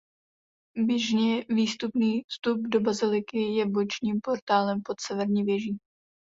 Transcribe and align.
Běžně 0.77 1.45
přístupný 1.55 2.21
vstup 2.27 2.61
do 2.61 2.79
baziliky 2.79 3.39
je 3.39 3.65
bočním 3.65 4.19
portálem 4.23 4.79
pod 4.87 4.99
severní 5.01 5.43
věží. 5.43 5.77